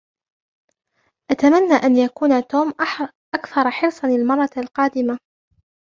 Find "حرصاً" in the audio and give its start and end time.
3.71-4.07